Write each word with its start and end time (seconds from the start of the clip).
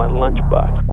my 0.00 0.08
lunchbox. 0.08 0.89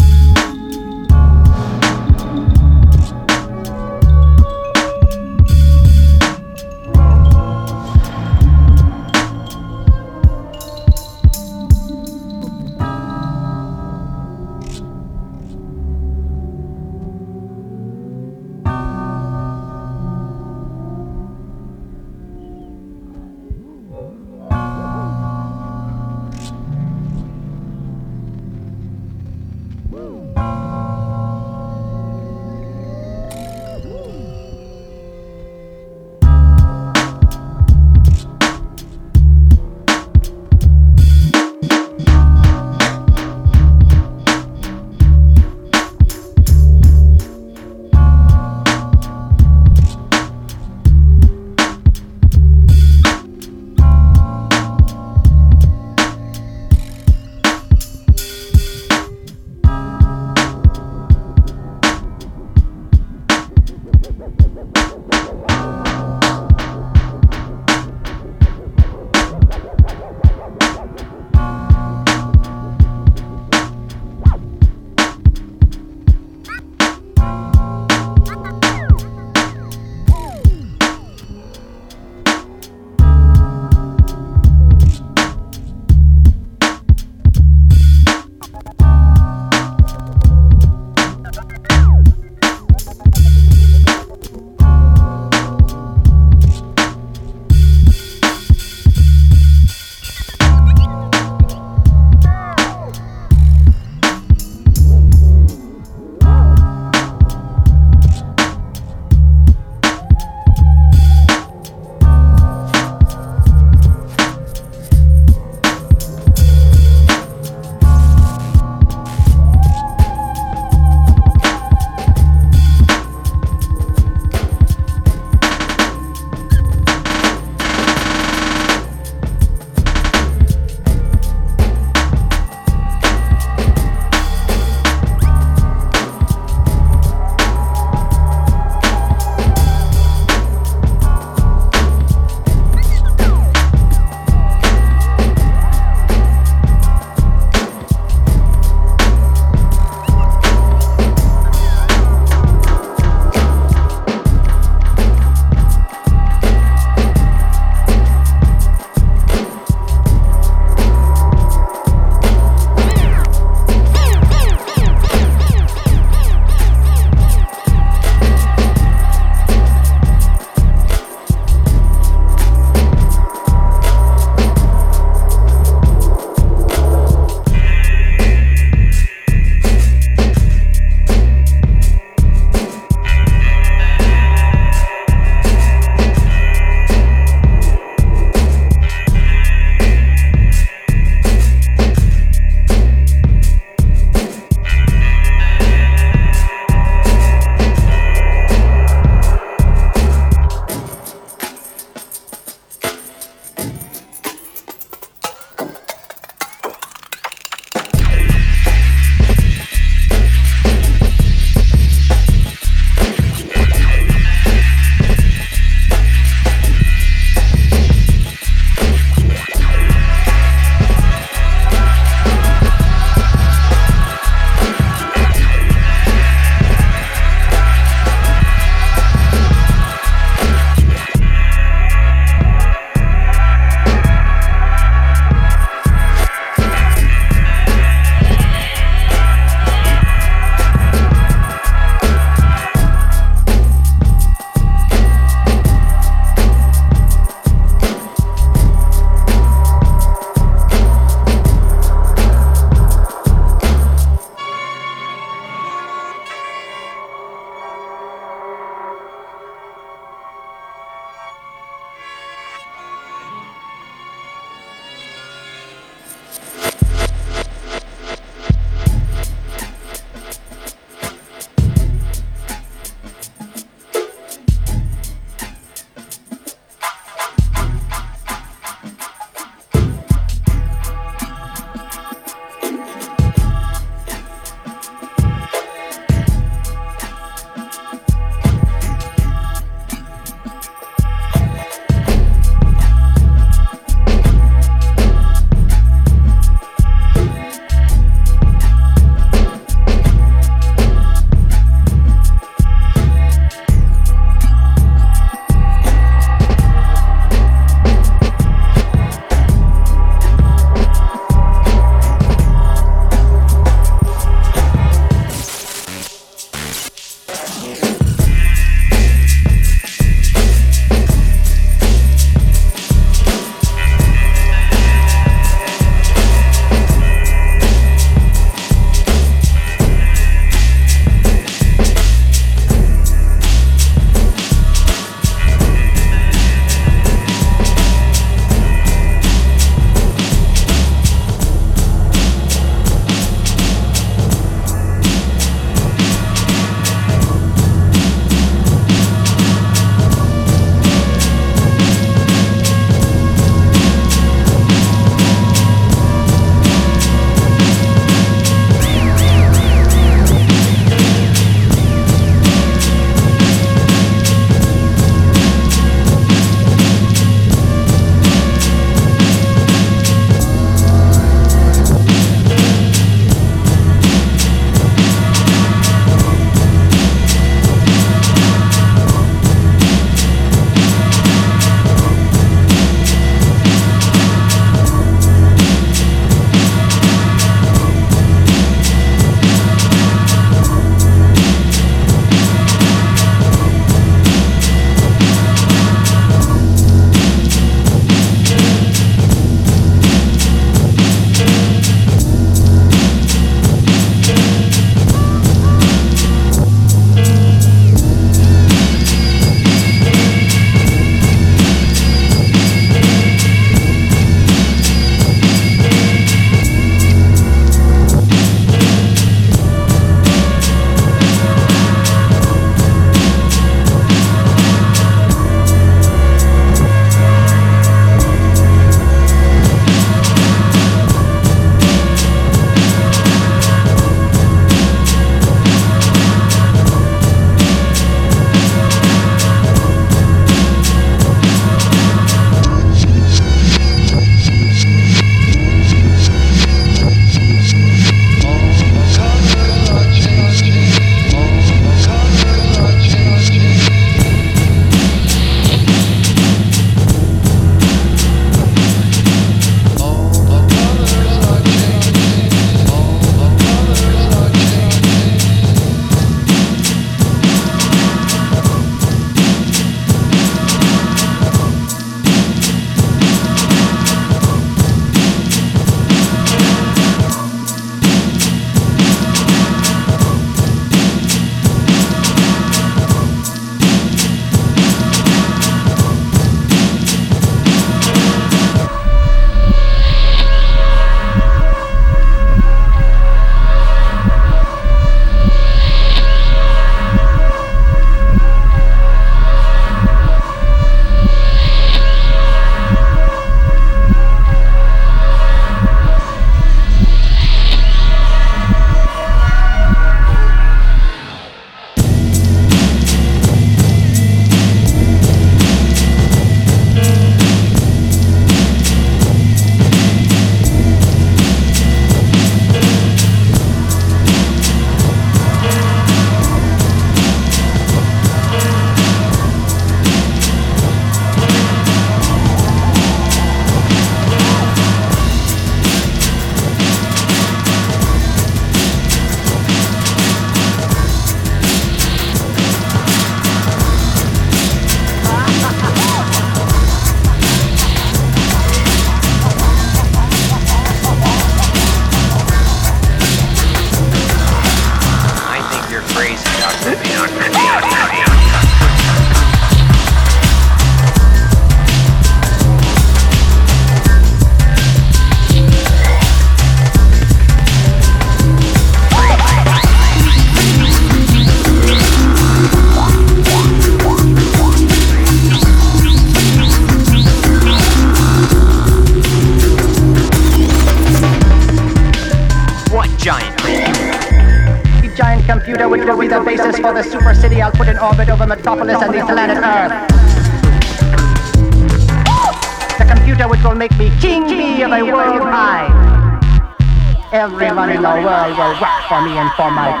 For 599.57 599.71
my 599.71 600.00